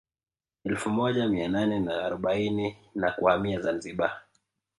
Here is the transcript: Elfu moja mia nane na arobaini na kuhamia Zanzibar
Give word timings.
Elfu 0.63 0.89
moja 0.89 1.27
mia 1.27 1.49
nane 1.49 1.79
na 1.79 2.03
arobaini 2.05 2.77
na 2.95 3.11
kuhamia 3.11 3.59
Zanzibar 3.61 4.21